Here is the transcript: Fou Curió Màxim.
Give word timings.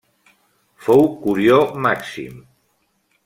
Fou 0.85 1.05
Curió 1.25 1.59
Màxim. 1.87 2.41